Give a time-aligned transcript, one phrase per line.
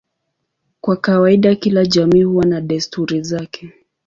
[0.81, 3.73] Kwa kawaida kila jamii huwa na desturi zake.